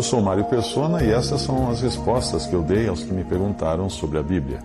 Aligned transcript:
Eu 0.00 0.04
sou 0.04 0.22
Mário 0.22 0.44
Persona 0.46 1.04
e 1.04 1.10
essas 1.10 1.42
são 1.42 1.70
as 1.70 1.82
respostas 1.82 2.46
que 2.46 2.54
eu 2.54 2.62
dei 2.62 2.88
aos 2.88 3.02
que 3.02 3.12
me 3.12 3.22
perguntaram 3.22 3.90
sobre 3.90 4.16
a 4.16 4.22
Bíblia. 4.22 4.60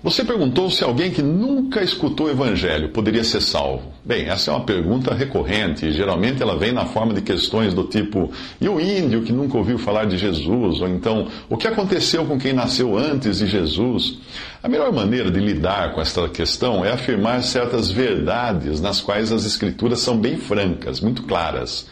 Você 0.00 0.24
perguntou 0.24 0.70
se 0.70 0.84
alguém 0.84 1.10
que 1.10 1.22
nunca 1.22 1.82
escutou 1.82 2.28
o 2.28 2.30
Evangelho 2.30 2.90
poderia 2.90 3.24
ser 3.24 3.40
salvo. 3.40 3.82
Bem, 4.04 4.28
essa 4.28 4.52
é 4.52 4.54
uma 4.54 4.64
pergunta 4.64 5.12
recorrente 5.12 5.86
e 5.86 5.92
geralmente 5.92 6.40
ela 6.40 6.56
vem 6.56 6.70
na 6.70 6.86
forma 6.86 7.12
de 7.12 7.20
questões 7.20 7.74
do 7.74 7.82
tipo: 7.82 8.30
e 8.60 8.68
o 8.68 8.80
índio 8.80 9.22
que 9.22 9.32
nunca 9.32 9.58
ouviu 9.58 9.76
falar 9.76 10.04
de 10.04 10.16
Jesus? 10.16 10.80
Ou 10.80 10.88
então, 10.88 11.26
o 11.50 11.56
que 11.56 11.66
aconteceu 11.66 12.24
com 12.24 12.38
quem 12.38 12.52
nasceu 12.52 12.96
antes 12.96 13.38
de 13.38 13.48
Jesus? 13.48 14.18
A 14.62 14.68
melhor 14.68 14.92
maneira 14.92 15.32
de 15.32 15.40
lidar 15.40 15.94
com 15.94 16.00
esta 16.00 16.28
questão 16.28 16.84
é 16.84 16.92
afirmar 16.92 17.42
certas 17.42 17.90
verdades 17.90 18.80
nas 18.80 19.00
quais 19.00 19.32
as 19.32 19.44
Escrituras 19.44 19.98
são 19.98 20.16
bem 20.16 20.36
francas, 20.36 21.00
muito 21.00 21.24
claras. 21.24 21.90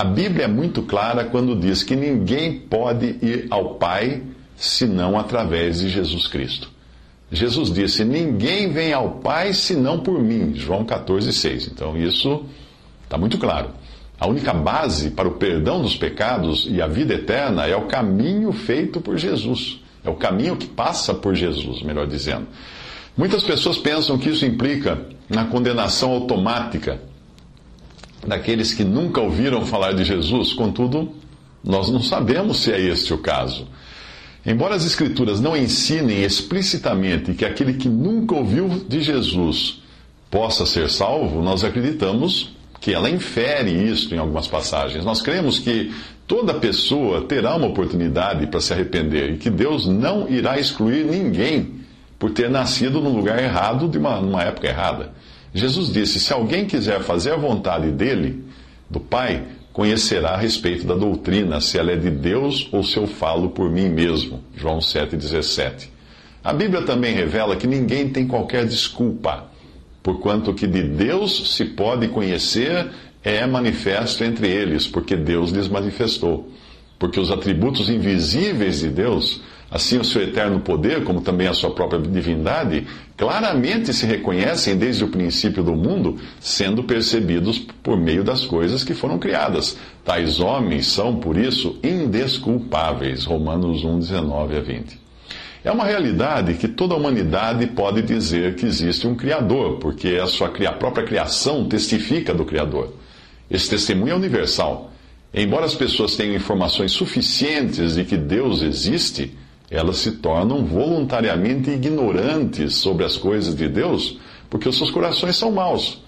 A 0.00 0.04
Bíblia 0.04 0.46
é 0.46 0.48
muito 0.48 0.80
clara 0.84 1.26
quando 1.26 1.54
diz 1.54 1.82
que 1.82 1.94
ninguém 1.94 2.58
pode 2.58 3.18
ir 3.20 3.48
ao 3.50 3.74
Pai 3.74 4.22
senão 4.56 5.18
através 5.18 5.80
de 5.80 5.90
Jesus 5.90 6.26
Cristo. 6.26 6.70
Jesus 7.30 7.70
disse: 7.70 8.02
Ninguém 8.02 8.72
vem 8.72 8.94
ao 8.94 9.18
Pai 9.18 9.52
senão 9.52 10.00
por 10.00 10.18
mim. 10.22 10.54
João 10.54 10.86
14, 10.86 11.30
6. 11.34 11.66
Então 11.66 11.98
isso 11.98 12.46
está 13.04 13.18
muito 13.18 13.36
claro. 13.36 13.72
A 14.18 14.26
única 14.26 14.54
base 14.54 15.10
para 15.10 15.28
o 15.28 15.32
perdão 15.32 15.82
dos 15.82 15.96
pecados 15.98 16.66
e 16.70 16.80
a 16.80 16.86
vida 16.86 17.12
eterna 17.12 17.66
é 17.66 17.76
o 17.76 17.86
caminho 17.86 18.52
feito 18.52 19.02
por 19.02 19.18
Jesus. 19.18 19.80
É 20.02 20.08
o 20.08 20.14
caminho 20.14 20.56
que 20.56 20.66
passa 20.66 21.12
por 21.12 21.34
Jesus, 21.34 21.82
melhor 21.82 22.06
dizendo. 22.06 22.46
Muitas 23.14 23.42
pessoas 23.42 23.76
pensam 23.76 24.16
que 24.16 24.30
isso 24.30 24.46
implica 24.46 24.98
na 25.28 25.44
condenação 25.44 26.10
automática 26.12 27.09
daqueles 28.26 28.72
que 28.74 28.84
nunca 28.84 29.20
ouviram 29.20 29.64
falar 29.66 29.92
de 29.92 30.04
Jesus, 30.04 30.52
contudo, 30.52 31.12
nós 31.62 31.90
não 31.90 32.02
sabemos 32.02 32.60
se 32.60 32.72
é 32.72 32.80
este 32.80 33.12
o 33.12 33.18
caso. 33.18 33.66
Embora 34.44 34.74
as 34.74 34.86
Escrituras 34.86 35.40
não 35.40 35.56
ensinem 35.56 36.22
explicitamente 36.22 37.34
que 37.34 37.44
aquele 37.44 37.74
que 37.74 37.88
nunca 37.88 38.34
ouviu 38.34 38.68
de 38.88 39.02
Jesus 39.02 39.82
possa 40.30 40.64
ser 40.64 40.88
salvo, 40.88 41.42
nós 41.42 41.62
acreditamos 41.62 42.56
que 42.80 42.94
ela 42.94 43.10
infere 43.10 43.70
isso 43.70 44.14
em 44.14 44.18
algumas 44.18 44.46
passagens. 44.46 45.04
Nós 45.04 45.20
cremos 45.20 45.58
que 45.58 45.92
toda 46.26 46.54
pessoa 46.54 47.22
terá 47.22 47.54
uma 47.56 47.66
oportunidade 47.66 48.46
para 48.46 48.60
se 48.60 48.72
arrepender 48.72 49.32
e 49.32 49.36
que 49.36 49.50
Deus 49.50 49.86
não 49.86 50.28
irá 50.30 50.58
excluir 50.58 51.04
ninguém 51.04 51.80
por 52.18 52.30
ter 52.30 52.48
nascido 52.48 53.00
no 53.00 53.10
lugar 53.10 53.42
errado 53.42 53.88
de 53.88 53.98
uma, 53.98 54.20
numa 54.20 54.42
época 54.42 54.68
errada. 54.68 55.12
Jesus 55.54 55.92
disse: 55.92 56.20
Se 56.20 56.32
alguém 56.32 56.66
quiser 56.66 57.00
fazer 57.00 57.32
a 57.32 57.36
vontade 57.36 57.90
dele, 57.90 58.44
do 58.88 59.00
Pai, 59.00 59.44
conhecerá 59.72 60.30
a 60.30 60.36
respeito 60.36 60.86
da 60.86 60.94
doutrina, 60.94 61.60
se 61.60 61.78
ela 61.78 61.92
é 61.92 61.96
de 61.96 62.10
Deus 62.10 62.68
ou 62.72 62.82
se 62.82 62.96
eu 62.96 63.06
falo 63.06 63.50
por 63.50 63.70
mim 63.70 63.88
mesmo. 63.88 64.42
João 64.56 64.78
7,17. 64.78 65.88
A 66.42 66.52
Bíblia 66.52 66.82
também 66.82 67.14
revela 67.14 67.56
que 67.56 67.66
ninguém 67.66 68.08
tem 68.08 68.26
qualquer 68.26 68.64
desculpa, 68.64 69.46
porquanto 70.02 70.54
que 70.54 70.66
de 70.66 70.82
Deus 70.82 71.54
se 71.54 71.64
pode 71.66 72.08
conhecer 72.08 72.90
é 73.22 73.46
manifesto 73.46 74.24
entre 74.24 74.48
eles, 74.48 74.86
porque 74.86 75.14
Deus 75.16 75.50
lhes 75.50 75.68
manifestou. 75.68 76.50
Porque 76.98 77.20
os 77.20 77.30
atributos 77.30 77.88
invisíveis 77.88 78.80
de 78.80 78.88
Deus 78.88 79.40
Assim, 79.70 79.98
o 79.98 80.04
seu 80.04 80.22
eterno 80.22 80.58
poder, 80.60 81.04
como 81.04 81.20
também 81.20 81.46
a 81.46 81.54
sua 81.54 81.70
própria 81.70 82.00
divindade, 82.00 82.86
claramente 83.16 83.94
se 83.94 84.04
reconhecem 84.04 84.76
desde 84.76 85.04
o 85.04 85.08
princípio 85.08 85.62
do 85.62 85.76
mundo, 85.76 86.18
sendo 86.40 86.82
percebidos 86.82 87.58
por 87.82 87.96
meio 87.96 88.24
das 88.24 88.44
coisas 88.44 88.82
que 88.82 88.94
foram 88.94 89.18
criadas. 89.18 89.76
Tais 90.04 90.40
homens 90.40 90.88
são, 90.88 91.16
por 91.16 91.36
isso, 91.36 91.78
indesculpáveis. 91.84 93.24
Romanos 93.24 93.84
1, 93.84 94.00
19 94.00 94.56
a 94.56 94.60
20. 94.60 94.98
É 95.62 95.70
uma 95.70 95.84
realidade 95.84 96.54
que 96.54 96.66
toda 96.66 96.94
a 96.94 96.96
humanidade 96.96 97.66
pode 97.66 98.02
dizer 98.02 98.56
que 98.56 98.66
existe 98.66 99.06
um 99.06 99.14
Criador, 99.14 99.78
porque 99.78 100.18
a 100.20 100.26
sua 100.26 100.50
a 100.66 100.72
própria 100.72 101.04
criação 101.04 101.68
testifica 101.68 102.34
do 102.34 102.44
Criador. 102.44 102.94
Esse 103.48 103.70
testemunho 103.70 104.12
é 104.12 104.16
universal. 104.16 104.90
Embora 105.32 105.66
as 105.66 105.74
pessoas 105.74 106.16
tenham 106.16 106.34
informações 106.34 106.92
suficientes 106.92 107.94
de 107.94 108.04
que 108.04 108.16
Deus 108.16 108.62
existe, 108.62 109.36
elas 109.70 109.98
se 109.98 110.12
tornam 110.12 110.64
voluntariamente 110.64 111.70
ignorantes 111.70 112.74
sobre 112.74 113.04
as 113.04 113.16
coisas 113.16 113.54
de 113.54 113.68
Deus, 113.68 114.18
porque 114.50 114.68
os 114.68 114.76
seus 114.76 114.90
corações 114.90 115.36
são 115.36 115.52
maus. 115.52 116.02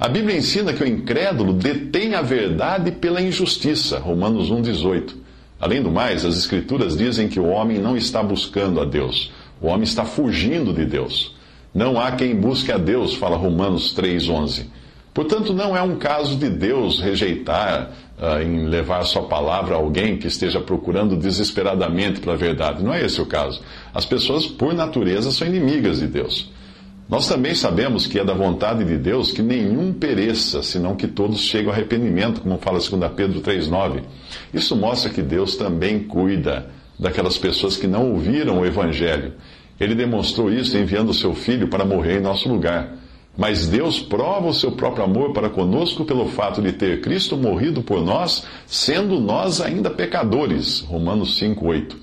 A 0.00 0.08
Bíblia 0.08 0.36
ensina 0.36 0.72
que 0.72 0.82
o 0.82 0.88
incrédulo 0.88 1.52
detém 1.52 2.14
a 2.14 2.22
verdade 2.22 2.90
pela 2.90 3.20
injustiça, 3.20 3.98
Romanos 3.98 4.50
1,18. 4.50 5.14
Além 5.60 5.82
do 5.82 5.92
mais, 5.92 6.24
as 6.24 6.36
Escrituras 6.36 6.96
dizem 6.96 7.28
que 7.28 7.38
o 7.38 7.46
homem 7.46 7.78
não 7.78 7.96
está 7.96 8.22
buscando 8.22 8.80
a 8.80 8.84
Deus, 8.84 9.30
o 9.60 9.66
homem 9.68 9.84
está 9.84 10.04
fugindo 10.04 10.72
de 10.72 10.84
Deus. 10.84 11.36
Não 11.74 12.00
há 12.00 12.12
quem 12.12 12.34
busque 12.34 12.72
a 12.72 12.78
Deus, 12.78 13.14
fala 13.14 13.36
Romanos 13.36 13.94
3,11. 13.94 14.66
Portanto, 15.14 15.52
não 15.52 15.76
é 15.76 15.82
um 15.82 15.96
caso 15.96 16.36
de 16.36 16.48
Deus 16.48 17.00
rejeitar 17.00 17.90
uh, 18.18 18.42
em 18.42 18.66
levar 18.66 19.02
sua 19.04 19.22
palavra 19.24 19.74
a 19.74 19.78
alguém 19.78 20.16
que 20.16 20.26
esteja 20.26 20.58
procurando 20.60 21.16
desesperadamente 21.16 22.20
para 22.20 22.32
a 22.32 22.36
verdade. 22.36 22.82
Não 22.82 22.94
é 22.94 23.04
esse 23.04 23.20
o 23.20 23.26
caso. 23.26 23.60
As 23.94 24.06
pessoas, 24.06 24.46
por 24.46 24.72
natureza, 24.72 25.30
são 25.30 25.46
inimigas 25.46 26.00
de 26.00 26.06
Deus. 26.06 26.50
Nós 27.08 27.28
também 27.28 27.54
sabemos 27.54 28.06
que 28.06 28.18
é 28.18 28.24
da 28.24 28.32
vontade 28.32 28.84
de 28.84 28.96
Deus 28.96 29.32
que 29.32 29.42
nenhum 29.42 29.92
pereça, 29.92 30.62
senão 30.62 30.96
que 30.96 31.06
todos 31.06 31.40
cheguem 31.40 31.66
ao 31.66 31.74
arrependimento, 31.74 32.40
como 32.40 32.56
fala 32.56 32.78
2 32.78 32.90
Pedro 33.14 33.42
3,9. 33.42 34.02
Isso 34.54 34.74
mostra 34.74 35.10
que 35.10 35.20
Deus 35.20 35.56
também 35.56 36.04
cuida 36.04 36.70
daquelas 36.98 37.36
pessoas 37.36 37.76
que 37.76 37.86
não 37.86 38.12
ouviram 38.12 38.60
o 38.60 38.64
Evangelho. 38.64 39.34
Ele 39.78 39.94
demonstrou 39.94 40.50
isso 40.50 40.78
enviando 40.78 41.10
o 41.10 41.14
seu 41.14 41.34
filho 41.34 41.68
para 41.68 41.84
morrer 41.84 42.18
em 42.18 42.22
nosso 42.22 42.48
lugar. 42.48 43.01
Mas 43.36 43.66
Deus 43.66 43.98
prova 44.00 44.48
o 44.48 44.54
seu 44.54 44.72
próprio 44.72 45.04
amor 45.04 45.32
para 45.32 45.48
conosco 45.48 46.04
pelo 46.04 46.28
fato 46.28 46.60
de 46.60 46.72
ter 46.72 47.00
Cristo 47.00 47.36
morrido 47.36 47.82
por 47.82 48.04
nós, 48.04 48.44
sendo 48.66 49.18
nós 49.18 49.60
ainda 49.60 49.88
pecadores. 49.90 50.80
Romanos 50.80 51.38
5:8. 51.38 51.96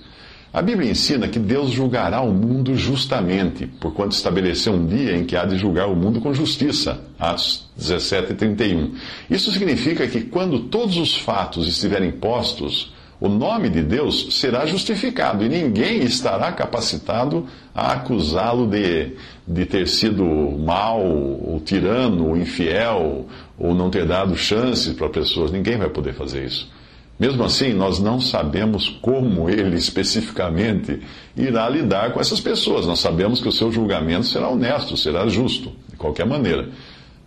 A 0.51 0.63
Bíblia 0.63 0.89
ensina 0.89 1.27
que 1.27 1.37
Deus 1.37 1.69
julgará 1.69 2.21
o 2.21 2.33
mundo 2.33 2.75
justamente, 2.75 3.67
porquanto 3.67 4.15
estabeleceu 4.15 4.73
um 4.73 4.87
dia 4.87 5.15
em 5.15 5.23
que 5.23 5.35
há 5.35 5.45
de 5.45 5.55
julgar 5.55 5.87
o 5.87 5.95
mundo 5.95 6.19
com 6.19 6.33
justiça. 6.33 6.99
Atos 7.19 7.69
17 7.77 8.33
31. 8.33 8.95
Isso 9.29 9.51
significa 9.51 10.07
que 10.07 10.21
quando 10.21 10.61
todos 10.61 10.97
os 10.97 11.15
fatos 11.15 11.67
estiverem 11.67 12.11
postos, 12.11 12.91
o 13.19 13.27
nome 13.27 13.69
de 13.69 13.81
Deus 13.83 14.27
será 14.31 14.65
justificado 14.65 15.43
e 15.43 15.49
ninguém 15.49 16.03
estará 16.03 16.53
capacitado 16.53 17.45
a 17.75 17.91
acusá-lo 17.93 18.65
de, 18.65 19.11
de 19.45 19.65
ter 19.65 19.87
sido 19.89 20.23
mal, 20.23 21.01
ou 21.01 21.59
tirano, 21.59 22.29
ou 22.29 22.37
infiel, 22.37 23.25
ou 23.57 23.75
não 23.75 23.89
ter 23.89 24.05
dado 24.05 24.37
chances 24.37 24.93
para 24.93 25.09
pessoas. 25.09 25.51
Ninguém 25.51 25.77
vai 25.77 25.89
poder 25.89 26.13
fazer 26.13 26.45
isso. 26.45 26.71
Mesmo 27.19 27.43
assim, 27.43 27.73
nós 27.73 27.99
não 27.99 28.21
sabemos 28.21 28.87
como 29.01 29.49
ele 29.49 29.75
especificamente 29.75 31.01
irá 31.35 31.67
lidar 31.67 32.13
com 32.13 32.21
essas 32.21 32.39
pessoas. 32.39 32.87
Nós 32.87 33.01
sabemos 33.01 33.41
que 33.41 33.49
o 33.49 33.51
seu 33.51 33.69
julgamento 33.69 34.27
será 34.27 34.47
honesto, 34.47 34.95
será 34.95 35.27
justo, 35.27 35.73
de 35.89 35.97
qualquer 35.97 36.25
maneira. 36.25 36.69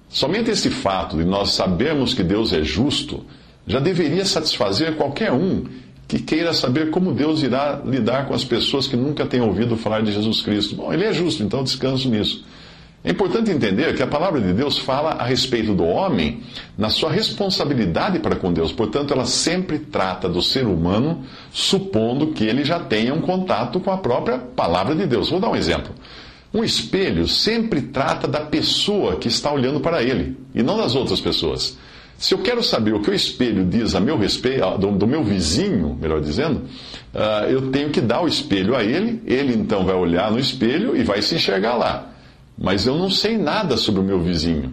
Somente 0.08 0.50
esse 0.50 0.70
fato 0.70 1.18
de 1.18 1.24
nós 1.24 1.52
sabermos 1.52 2.14
que 2.14 2.22
Deus 2.22 2.54
é 2.54 2.62
justo 2.62 3.22
já 3.66 3.78
deveria 3.78 4.24
satisfazer 4.24 4.96
qualquer 4.96 5.32
um 5.32 5.64
que 6.12 6.18
queira 6.18 6.52
saber 6.52 6.90
como 6.90 7.14
Deus 7.14 7.42
irá 7.42 7.80
lidar 7.86 8.26
com 8.26 8.34
as 8.34 8.44
pessoas 8.44 8.86
que 8.86 8.94
nunca 8.94 9.24
têm 9.24 9.40
ouvido 9.40 9.78
falar 9.78 10.02
de 10.02 10.12
Jesus 10.12 10.42
Cristo. 10.42 10.74
Bom, 10.74 10.92
ele 10.92 11.06
é 11.06 11.12
justo, 11.14 11.42
então 11.42 11.64
descanso 11.64 12.06
nisso. 12.06 12.44
É 13.02 13.12
importante 13.12 13.50
entender 13.50 13.96
que 13.96 14.02
a 14.02 14.06
palavra 14.06 14.38
de 14.38 14.52
Deus 14.52 14.76
fala 14.76 15.12
a 15.12 15.24
respeito 15.24 15.72
do 15.72 15.84
homem 15.84 16.42
na 16.76 16.90
sua 16.90 17.10
responsabilidade 17.10 18.18
para 18.18 18.36
com 18.36 18.52
Deus. 18.52 18.70
Portanto, 18.70 19.14
ela 19.14 19.24
sempre 19.24 19.78
trata 19.78 20.28
do 20.28 20.42
ser 20.42 20.66
humano 20.66 21.24
supondo 21.50 22.32
que 22.32 22.44
ele 22.44 22.62
já 22.62 22.78
tenha 22.78 23.14
um 23.14 23.22
contato 23.22 23.80
com 23.80 23.90
a 23.90 23.96
própria 23.96 24.36
palavra 24.36 24.94
de 24.94 25.06
Deus. 25.06 25.30
Vou 25.30 25.40
dar 25.40 25.48
um 25.48 25.56
exemplo. 25.56 25.94
Um 26.52 26.62
espelho 26.62 27.26
sempre 27.26 27.80
trata 27.80 28.28
da 28.28 28.40
pessoa 28.40 29.16
que 29.16 29.28
está 29.28 29.50
olhando 29.50 29.80
para 29.80 30.02
ele 30.02 30.36
e 30.54 30.62
não 30.62 30.76
das 30.76 30.94
outras 30.94 31.22
pessoas. 31.22 31.78
Se 32.22 32.34
eu 32.34 32.38
quero 32.38 32.62
saber 32.62 32.94
o 32.94 33.00
que 33.00 33.10
o 33.10 33.14
espelho 33.14 33.64
diz 33.64 33.96
a 33.96 34.00
meu 34.00 34.16
respeito, 34.16 34.78
do, 34.78 34.92
do 34.92 35.08
meu 35.08 35.24
vizinho, 35.24 35.98
melhor 36.00 36.20
dizendo, 36.20 36.60
uh, 37.12 37.50
eu 37.50 37.72
tenho 37.72 37.90
que 37.90 38.00
dar 38.00 38.22
o 38.22 38.28
espelho 38.28 38.76
a 38.76 38.84
ele, 38.84 39.20
ele 39.26 39.52
então 39.52 39.84
vai 39.84 39.96
olhar 39.96 40.30
no 40.30 40.38
espelho 40.38 40.96
e 40.96 41.02
vai 41.02 41.20
se 41.20 41.34
enxergar 41.34 41.74
lá. 41.74 42.12
Mas 42.56 42.86
eu 42.86 42.96
não 42.96 43.10
sei 43.10 43.36
nada 43.36 43.76
sobre 43.76 44.00
o 44.00 44.04
meu 44.04 44.20
vizinho, 44.20 44.72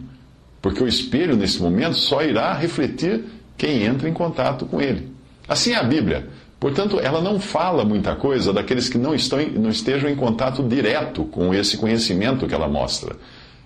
porque 0.61 0.83
o 0.83 0.87
espelho, 0.87 1.35
nesse 1.35 1.59
momento, 1.59 1.95
só 1.95 2.21
irá 2.21 2.53
refletir 2.53 3.23
quem 3.57 3.81
entra 3.81 4.07
em 4.07 4.13
contato 4.13 4.67
com 4.67 4.79
ele. 4.79 5.11
Assim 5.47 5.71
é 5.71 5.77
a 5.77 5.83
Bíblia. 5.83 6.29
Portanto, 6.59 6.99
ela 6.99 7.19
não 7.19 7.39
fala 7.39 7.83
muita 7.83 8.15
coisa 8.15 8.53
daqueles 8.53 8.87
que 8.89 8.99
não, 8.99 9.15
estão, 9.15 9.39
não 9.55 9.71
estejam 9.71 10.07
em 10.07 10.15
contato 10.15 10.61
direto 10.61 11.23
com 11.23 11.51
esse 11.51 11.77
conhecimento 11.77 12.45
que 12.45 12.53
ela 12.53 12.67
mostra. 12.67 13.15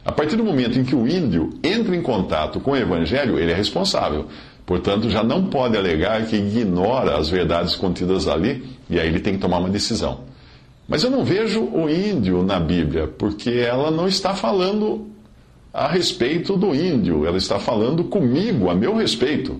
A 0.05 0.11
partir 0.11 0.35
do 0.35 0.43
momento 0.43 0.77
em 0.77 0.83
que 0.83 0.95
o 0.95 1.07
índio 1.07 1.51
entra 1.63 1.95
em 1.95 2.01
contato 2.01 2.59
com 2.59 2.71
o 2.71 2.75
evangelho, 2.75 3.39
ele 3.39 3.51
é 3.51 3.55
responsável. 3.55 4.27
Portanto, 4.65 5.09
já 5.09 5.23
não 5.23 5.45
pode 5.45 5.77
alegar 5.77 6.25
que 6.25 6.35
ignora 6.35 7.17
as 7.17 7.29
verdades 7.29 7.75
contidas 7.75 8.27
ali, 8.27 8.63
e 8.89 8.99
aí 8.99 9.07
ele 9.07 9.19
tem 9.19 9.33
que 9.33 9.39
tomar 9.39 9.59
uma 9.59 9.69
decisão. 9.69 10.21
Mas 10.87 11.03
eu 11.03 11.09
não 11.09 11.23
vejo 11.23 11.63
o 11.63 11.89
índio 11.89 12.43
na 12.43 12.59
Bíblia, 12.59 13.07
porque 13.07 13.49
ela 13.49 13.89
não 13.89 14.07
está 14.07 14.33
falando 14.33 15.07
a 15.73 15.87
respeito 15.87 16.55
do 16.57 16.75
índio, 16.75 17.25
ela 17.25 17.37
está 17.37 17.57
falando 17.57 18.03
comigo, 18.03 18.69
a 18.69 18.75
meu 18.75 18.95
respeito. 18.95 19.59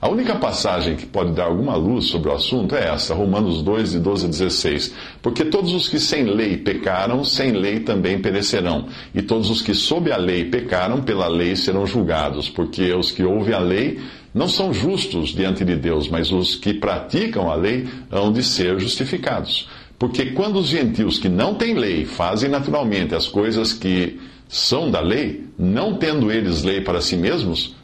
A 0.00 0.08
única 0.08 0.34
passagem 0.36 0.96
que 0.96 1.04
pode 1.04 1.32
dar 1.32 1.44
alguma 1.44 1.76
luz 1.76 2.06
sobre 2.06 2.30
o 2.30 2.32
assunto 2.32 2.74
é 2.74 2.88
esta, 2.88 3.12
Romanos 3.12 3.60
2, 3.60 3.92
de 3.92 3.98
12 3.98 4.24
a 4.24 4.28
16. 4.30 4.94
Porque 5.20 5.44
todos 5.44 5.74
os 5.74 5.90
que 5.90 6.00
sem 6.00 6.24
lei 6.24 6.56
pecaram, 6.56 7.22
sem 7.22 7.52
lei 7.52 7.80
também 7.80 8.18
perecerão. 8.18 8.86
E 9.14 9.20
todos 9.20 9.50
os 9.50 9.60
que 9.60 9.74
sob 9.74 10.10
a 10.10 10.16
lei 10.16 10.46
pecaram, 10.46 11.02
pela 11.02 11.28
lei 11.28 11.54
serão 11.54 11.86
julgados. 11.86 12.48
Porque 12.48 12.94
os 12.94 13.10
que 13.10 13.22
ouvem 13.22 13.52
a 13.52 13.58
lei 13.58 14.00
não 14.32 14.48
são 14.48 14.72
justos 14.72 15.34
diante 15.34 15.66
de 15.66 15.76
Deus, 15.76 16.08
mas 16.08 16.32
os 16.32 16.54
que 16.54 16.72
praticam 16.72 17.50
a 17.50 17.54
lei 17.54 17.86
hão 18.10 18.32
de 18.32 18.42
ser 18.42 18.80
justificados. 18.80 19.68
Porque 19.98 20.30
quando 20.30 20.60
os 20.60 20.68
gentios 20.68 21.18
que 21.18 21.28
não 21.28 21.54
têm 21.56 21.74
lei 21.74 22.06
fazem 22.06 22.48
naturalmente 22.48 23.14
as 23.14 23.28
coisas 23.28 23.74
que 23.74 24.18
são 24.48 24.90
da 24.90 25.00
lei, 25.00 25.44
não 25.58 25.98
tendo 25.98 26.32
eles 26.32 26.62
lei 26.62 26.80
para 26.80 27.02
si 27.02 27.18
mesmos, 27.18 27.74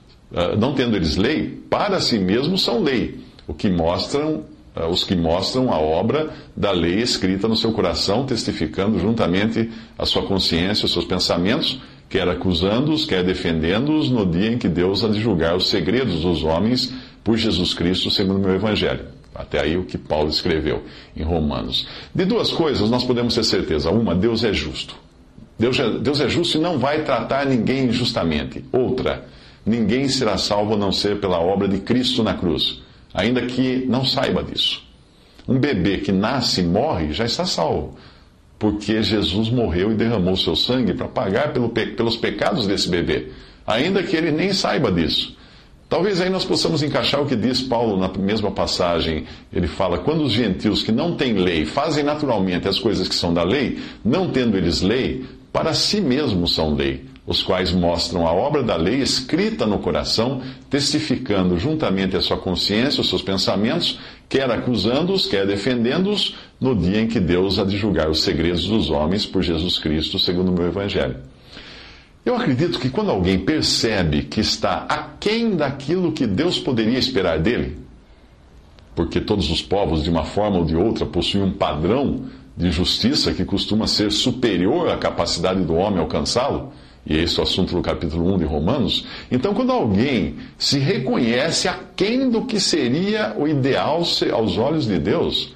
não 0.58 0.74
tendo 0.74 0.96
eles 0.96 1.16
lei, 1.16 1.62
para 1.70 1.98
si 2.00 2.18
mesmos 2.18 2.62
são 2.62 2.82
lei, 2.82 3.18
o 3.46 3.54
que 3.54 3.70
mostram, 3.70 4.44
ah, 4.74 4.86
os 4.86 5.02
que 5.02 5.16
mostram 5.16 5.72
a 5.72 5.78
obra 5.78 6.30
da 6.54 6.70
lei 6.70 7.00
escrita 7.00 7.48
no 7.48 7.56
seu 7.56 7.72
coração, 7.72 8.26
testificando 8.26 8.98
juntamente 8.98 9.70
a 9.98 10.04
sua 10.04 10.22
consciência, 10.22 10.84
os 10.84 10.92
seus 10.92 11.06
pensamentos, 11.06 11.80
quer 12.08 12.28
acusando-os, 12.28 13.06
quer 13.06 13.24
defendendo-os, 13.24 14.10
no 14.10 14.26
dia 14.26 14.52
em 14.52 14.58
que 14.58 14.68
Deus 14.68 15.02
há 15.02 15.08
de 15.08 15.20
julgar 15.20 15.56
os 15.56 15.68
segredos 15.68 16.20
dos 16.20 16.44
homens 16.44 16.92
por 17.24 17.36
Jesus 17.36 17.72
Cristo, 17.72 18.10
segundo 18.10 18.36
o 18.36 18.40
meu 18.40 18.54
Evangelho. 18.54 19.06
Até 19.34 19.60
aí 19.60 19.76
o 19.76 19.84
que 19.84 19.98
Paulo 19.98 20.28
escreveu 20.28 20.82
em 21.16 21.22
Romanos. 21.22 21.86
De 22.14 22.24
duas 22.24 22.50
coisas 22.50 22.88
nós 22.88 23.04
podemos 23.04 23.34
ter 23.34 23.44
certeza. 23.44 23.90
Uma, 23.90 24.14
Deus 24.14 24.44
é 24.44 24.52
justo. 24.52 24.94
Deus 25.58 25.78
é, 25.78 25.90
Deus 25.98 26.20
é 26.20 26.28
justo 26.28 26.58
e 26.58 26.60
não 26.60 26.78
vai 26.78 27.02
tratar 27.02 27.46
ninguém 27.46 27.86
injustamente. 27.86 28.64
Outra, 28.72 29.26
ninguém 29.66 30.08
será 30.08 30.38
salvo 30.38 30.74
a 30.74 30.76
não 30.76 30.92
ser 30.92 31.18
pela 31.20 31.40
obra 31.40 31.66
de 31.66 31.78
Cristo 31.78 32.22
na 32.22 32.34
cruz, 32.34 32.80
ainda 33.12 33.42
que 33.42 33.84
não 33.88 34.04
saiba 34.04 34.44
disso. 34.44 34.86
Um 35.48 35.58
bebê 35.58 35.98
que 35.98 36.12
nasce 36.12 36.60
e 36.60 36.64
morre 36.64 37.12
já 37.12 37.24
está 37.24 37.44
salvo, 37.44 37.96
porque 38.58 39.02
Jesus 39.02 39.50
morreu 39.50 39.90
e 39.90 39.96
derramou 39.96 40.36
seu 40.36 40.54
sangue 40.54 40.94
para 40.94 41.08
pagar 41.08 41.52
pelo, 41.52 41.68
pelos 41.68 42.16
pecados 42.16 42.66
desse 42.66 42.88
bebê, 42.88 43.32
ainda 43.66 44.02
que 44.02 44.16
ele 44.16 44.30
nem 44.30 44.52
saiba 44.52 44.92
disso. 44.92 45.36
Talvez 45.88 46.20
aí 46.20 46.28
nós 46.28 46.44
possamos 46.44 46.82
encaixar 46.82 47.22
o 47.22 47.26
que 47.26 47.36
diz 47.36 47.62
Paulo 47.62 47.96
na 47.96 48.08
mesma 48.08 48.50
passagem. 48.50 49.24
Ele 49.52 49.68
fala: 49.68 49.98
quando 49.98 50.24
os 50.24 50.32
gentios 50.32 50.82
que 50.82 50.90
não 50.90 51.16
têm 51.16 51.34
lei 51.34 51.64
fazem 51.64 52.02
naturalmente 52.02 52.66
as 52.66 52.80
coisas 52.80 53.06
que 53.06 53.14
são 53.14 53.32
da 53.32 53.44
lei, 53.44 53.78
não 54.04 54.30
tendo 54.30 54.56
eles 54.56 54.80
lei, 54.80 55.24
para 55.52 55.72
si 55.74 56.00
mesmos 56.00 56.56
são 56.56 56.74
lei 56.74 57.04
os 57.26 57.42
quais 57.42 57.72
mostram 57.72 58.26
a 58.26 58.32
obra 58.32 58.62
da 58.62 58.76
lei 58.76 59.00
escrita 59.00 59.66
no 59.66 59.78
coração, 59.78 60.40
testificando 60.70 61.58
juntamente 61.58 62.16
a 62.16 62.22
sua 62.22 62.36
consciência, 62.36 63.00
os 63.00 63.08
seus 63.08 63.22
pensamentos, 63.22 63.98
quer 64.28 64.48
acusando-os, 64.50 65.26
quer 65.26 65.44
defendendo-os, 65.46 66.36
no 66.60 66.74
dia 66.74 67.00
em 67.00 67.08
que 67.08 67.18
Deus 67.18 67.58
há 67.58 67.64
de 67.64 67.76
julgar 67.76 68.08
os 68.08 68.22
segredos 68.22 68.66
dos 68.66 68.90
homens 68.90 69.26
por 69.26 69.42
Jesus 69.42 69.78
Cristo, 69.78 70.18
segundo 70.18 70.50
o 70.50 70.52
meu 70.52 70.68
Evangelho. 70.68 71.16
Eu 72.24 72.36
acredito 72.36 72.78
que 72.78 72.90
quando 72.90 73.10
alguém 73.10 73.38
percebe 73.38 74.22
que 74.22 74.40
está 74.40 74.86
aquém 74.88 75.56
daquilo 75.56 76.12
que 76.12 76.26
Deus 76.26 76.58
poderia 76.58 76.98
esperar 76.98 77.38
dele, 77.38 77.76
porque 78.94 79.20
todos 79.20 79.50
os 79.50 79.60
povos, 79.60 80.02
de 80.02 80.10
uma 80.10 80.24
forma 80.24 80.58
ou 80.58 80.64
de 80.64 80.74
outra, 80.74 81.04
possuem 81.04 81.44
um 81.44 81.52
padrão 81.52 82.24
de 82.56 82.70
justiça 82.70 83.32
que 83.32 83.44
costuma 83.44 83.86
ser 83.86 84.10
superior 84.10 84.88
à 84.88 84.96
capacidade 84.96 85.62
do 85.62 85.74
homem 85.74 86.00
alcançá-lo, 86.00 86.72
e 87.06 87.16
esse 87.18 87.38
é 87.38 87.40
o 87.40 87.44
assunto 87.44 87.74
do 87.74 87.80
capítulo 87.80 88.34
1 88.34 88.38
de 88.38 88.44
Romanos. 88.44 89.06
Então, 89.30 89.54
quando 89.54 89.70
alguém 89.70 90.36
se 90.58 90.78
reconhece 90.78 91.68
aquém 91.68 92.28
do 92.28 92.44
que 92.44 92.58
seria 92.58 93.34
o 93.38 93.46
ideal 93.46 94.02
aos 94.32 94.58
olhos 94.58 94.86
de 94.86 94.98
Deus, 94.98 95.54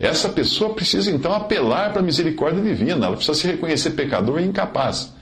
essa 0.00 0.28
pessoa 0.28 0.74
precisa 0.74 1.10
então 1.10 1.32
apelar 1.32 1.92
para 1.92 2.00
a 2.00 2.04
misericórdia 2.04 2.62
divina, 2.62 3.06
ela 3.06 3.16
precisa 3.16 3.38
se 3.38 3.46
reconhecer 3.46 3.90
pecador 3.90 4.40
e 4.40 4.44
incapaz. 4.44 5.14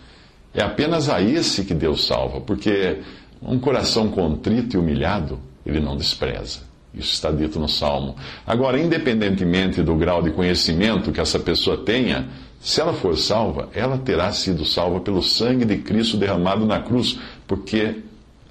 É 0.55 0.63
apenas 0.63 1.11
a 1.11 1.21
esse 1.21 1.65
que 1.65 1.75
Deus 1.75 2.07
salva, 2.07 2.41
porque 2.41 2.99
um 3.43 3.59
coração 3.59 4.09
contrito 4.09 4.77
e 4.77 4.79
humilhado, 4.79 5.39
ele 5.65 5.81
não 5.81 5.97
despreza. 5.97 6.61
Isso 6.95 7.13
está 7.13 7.31
dito 7.31 7.59
no 7.59 7.69
Salmo. 7.69 8.17
Agora, 8.47 8.81
independentemente 8.81 9.83
do 9.83 9.95
grau 9.95 10.23
de 10.23 10.31
conhecimento 10.31 11.13
que 11.13 11.21
essa 11.21 11.39
pessoa 11.39 11.77
tenha, 11.77 12.27
se 12.67 12.81
ela 12.81 12.93
for 12.95 13.17
salva, 13.17 13.69
ela 13.73 13.97
terá 13.97 14.33
sido 14.33 14.65
salva 14.65 14.99
pelo 14.99 15.23
sangue 15.23 15.65
de 15.65 15.77
Cristo 15.79 16.17
derramado 16.17 16.67
na 16.67 16.81
cruz, 16.81 17.17
porque 17.47 17.99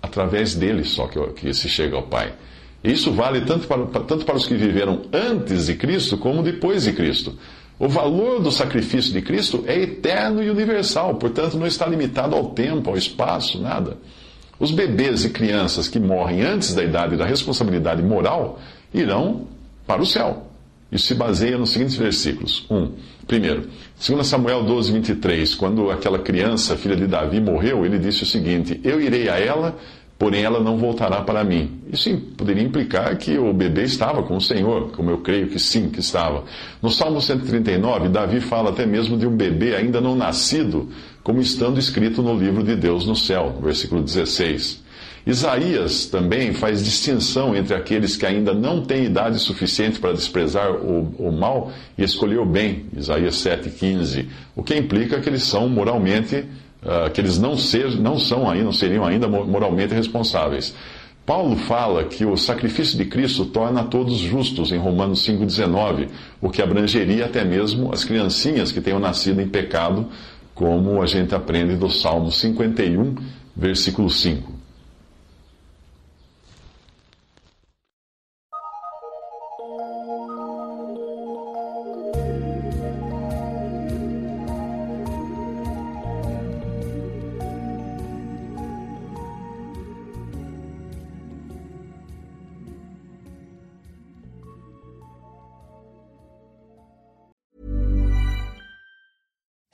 através 0.01 0.56
dele 0.56 0.85
só 0.85 1.06
que, 1.07 1.19
que 1.33 1.53
se 1.53 1.67
chega 1.67 1.97
ao 1.97 2.03
Pai. 2.03 2.31
Isso 2.81 3.12
vale 3.12 3.41
tanto 3.41 3.67
para, 3.67 3.85
tanto 3.85 4.23
para 4.23 4.38
os 4.38 4.47
que 4.47 4.56
viveram 4.56 5.01
antes 5.12 5.65
de 5.65 5.75
Cristo 5.75 6.17
como 6.17 6.41
depois 6.41 6.83
de 6.83 6.94
Cristo. 6.94 7.38
O 7.77 7.89
valor 7.89 8.41
do 8.41 8.51
sacrifício 8.51 9.12
de 9.12 9.21
Cristo 9.21 9.65
é 9.67 9.81
eterno 9.81 10.41
e 10.41 10.50
universal, 10.50 11.15
portanto 11.15 11.57
não 11.57 11.67
está 11.67 11.85
limitado 11.85 12.38
ao 12.38 12.51
tempo, 12.51 12.89
ao 12.89 12.95
espaço, 12.95 13.62
nada. 13.62 13.97
Os 14.57 14.71
bebês 14.71 15.25
e 15.25 15.29
crianças 15.29 15.89
que 15.89 16.00
morrem 16.00 16.41
antes 16.41 16.74
da 16.74 16.81
idade 16.81 17.17
da 17.17 17.25
responsabilidade 17.25 18.01
moral 18.01 18.62
irão 18.93 19.45
para 19.86 20.01
o 20.01 20.05
céu. 20.05 20.54
Isso 20.92 21.08
se 21.08 21.15
baseia 21.15 21.58
nos 21.58 21.72
seguintes 21.72 21.96
versículos. 21.96 22.65
1. 22.70 22.75
Um, 22.75 22.92
primeiro, 23.27 23.68
2 24.06 24.25
Samuel 24.25 24.63
12, 24.63 24.92
23, 24.92 25.56
quando 25.56 25.89
aquela 25.89 26.20
criança, 26.20 26.77
filha 26.77 26.96
de 26.96 27.08
Davi, 27.08 27.39
morreu, 27.42 27.86
ele 27.86 27.98
disse 27.98 28.24
o 28.24 28.25
seguinte: 28.25 28.80
Eu 28.84 29.01
irei 29.01 29.27
a 29.27 29.39
ela, 29.39 29.77
porém 30.18 30.44
ela 30.44 30.60
não 30.60 30.77
voltará 30.77 31.22
para 31.22 31.44
mim. 31.44 31.82
Isso 31.92 32.15
poderia 32.38 32.63
implicar 32.63 33.18
que 33.18 33.38
o 33.38 33.51
bebê 33.51 33.84
estava 33.84 34.24
com 34.24 34.38
o 34.38 34.42
Senhor, 34.42 34.92
como 34.92 35.10
eu 35.10 35.18
creio 35.20 35.48
que 35.48 35.60
sim, 35.60 35.89
que 35.89 36.00
estava. 36.00 36.44
No 36.82 36.89
Salmo 36.92 37.20
139, 37.20 38.10
Davi 38.10 38.39
fala 38.39 38.70
até 38.70 38.86
mesmo 38.86 39.18
de 39.18 39.27
um 39.27 39.36
bebê 39.36 39.75
ainda 39.75 40.00
não 40.00 40.15
nascido, 40.15 40.89
como 41.24 41.42
estando 41.42 41.80
escrito 41.80 42.22
no 42.22 42.38
livro 42.38 42.63
de 42.63 42.75
Deus 42.75 43.06
no 43.06 43.15
céu, 43.15 43.54
no 43.56 43.62
versículo 43.62 44.04
16. 44.04 44.85
Isaías 45.25 46.05
também 46.05 46.53
faz 46.53 46.84
distinção 46.84 47.55
entre 47.55 47.74
aqueles 47.74 48.15
que 48.15 48.27
ainda 48.27 48.53
não 48.53 48.82
têm 48.82 49.05
idade 49.05 49.39
suficiente 49.39 50.00
para 50.00 50.13
desprezar 50.13 50.72
o, 50.72 51.15
o 51.17 51.32
mal 51.32 51.72
e 51.98 52.03
escolher 52.03 52.38
o 52.38 52.46
bem, 52.46 52.86
Isaías 52.96 53.36
7,15, 53.38 54.27
o 54.55 54.62
que 54.62 54.75
implica 54.75 55.20
que 55.20 55.27
eles 55.27 55.44
são 55.44 55.67
moralmente, 55.67 56.46
uh, 56.84 57.10
que 57.12 57.20
eles 57.20 57.39
não, 57.39 57.58
ser, 57.58 58.00
não 58.00 58.20
são 58.20 58.48
ainda, 58.48 58.65
não 58.65 58.72
seriam 58.72 59.03
ainda 59.03 59.27
moralmente 59.27 59.96
responsáveis. 59.96 60.75
Paulo 61.25 61.55
fala 61.55 62.03
que 62.03 62.24
o 62.24 62.38
sacrifício 62.38 62.96
de 62.96 63.05
Cristo 63.05 63.46
torna 63.46 63.84
todos 63.84 64.20
justos 64.20 64.72
em 64.72 64.77
Romanos 64.77 65.27
5,19, 65.27 66.08
o 66.39 66.51
que 66.51 66.62
abrangeria 66.62 67.25
até 67.25 67.44
mesmo 67.44 67.91
as 67.91 68.03
criancinhas 68.03 68.72
que 68.72 68.79
tenham 68.79 69.00
nascido 69.00 69.41
em 69.41 69.48
pecado, 69.48 70.05
como 70.53 71.01
a 71.01 71.08
gente 71.08 71.34
aprende 71.34 71.75
do 71.75 71.89
Salmo 71.89 72.32
51, 72.32 73.15
versículo 73.55 74.08
5. 74.08 74.54